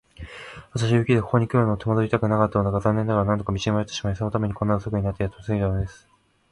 [0.73, 6.07] 私は雪でここにくるのを手間取りたくなかったのだが、残念ながら何度か道に迷ってしまい、そのためにこんなに遅くなってやっと着いたのです。